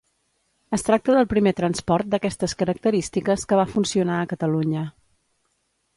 [0.77, 4.83] Es tracta del primer transport d'aquestes característiques que va funcionar a Catalunya.